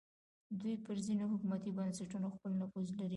[0.59, 3.09] دوی پر ځینو حکومتي بنسټونو خپل نفوذ لري